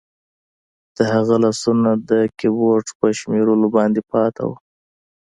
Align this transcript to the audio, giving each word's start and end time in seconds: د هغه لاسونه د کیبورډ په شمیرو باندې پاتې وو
د 0.95 0.97
هغه 1.13 1.35
لاسونه 1.43 1.89
د 2.09 2.11
کیبورډ 2.39 2.87
په 2.99 3.07
شمیرو 3.19 3.55
باندې 3.75 4.01
پاتې 4.11 4.41
وو 4.47 4.55